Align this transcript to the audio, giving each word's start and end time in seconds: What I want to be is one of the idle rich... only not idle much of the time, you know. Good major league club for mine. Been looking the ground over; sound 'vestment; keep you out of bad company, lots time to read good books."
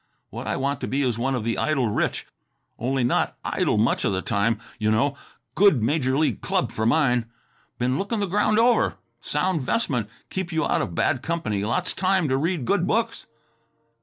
What 0.31 0.47
I 0.47 0.55
want 0.55 0.81
to 0.81 0.87
be 0.87 1.03
is 1.03 1.19
one 1.19 1.35
of 1.35 1.43
the 1.43 1.59
idle 1.59 1.87
rich... 1.87 2.25
only 2.79 3.03
not 3.03 3.37
idle 3.45 3.77
much 3.77 4.03
of 4.03 4.11
the 4.11 4.23
time, 4.23 4.57
you 4.79 4.89
know. 4.89 5.15
Good 5.53 5.83
major 5.83 6.17
league 6.17 6.41
club 6.41 6.71
for 6.71 6.87
mine. 6.87 7.27
Been 7.77 7.99
looking 7.99 8.19
the 8.19 8.25
ground 8.25 8.57
over; 8.57 8.95
sound 9.21 9.61
'vestment; 9.61 10.09
keep 10.31 10.51
you 10.51 10.65
out 10.65 10.81
of 10.81 10.95
bad 10.95 11.21
company, 11.21 11.63
lots 11.63 11.93
time 11.93 12.27
to 12.29 12.35
read 12.37 12.65
good 12.65 12.87
books." 12.87 13.27